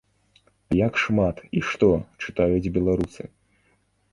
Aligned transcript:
Як 0.87 0.93
шмат 1.01 1.43
і 1.59 1.63
што 1.73 1.91
чытаюць 2.23 2.73
беларусы? 2.79 3.23